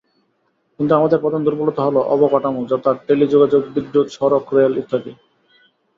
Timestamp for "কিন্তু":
0.79-0.91